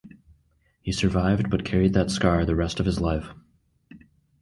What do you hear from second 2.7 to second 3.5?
of his life.